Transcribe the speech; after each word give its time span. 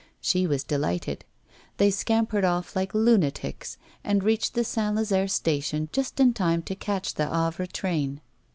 She 0.19 0.47
was 0.47 0.63
delighted; 0.63 1.25
they 1.77 1.91
scampered 1.91 2.43
off 2.43 2.75
like 2.75 2.95
lunatics, 2.95 3.77
and 4.03 4.23
reached 4.23 4.55
the 4.55 4.63
St. 4.63 4.95
Lazare 4.95 5.29
Station 5.29 5.89
just 5.91 6.19
in 6.19 6.33
time 6.33 6.63
to 6.63 6.73
catch 6.75 7.13
the 7.13 7.27
Havre 7.29 7.67
train. 7.67 8.19